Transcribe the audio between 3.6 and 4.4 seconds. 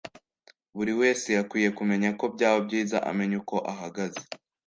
ahagaze”